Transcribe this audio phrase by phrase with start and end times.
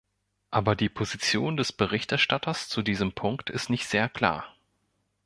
[0.49, 4.55] Aber die Position des Berichterstatters zu diesem Punkt ist nicht sehr klar.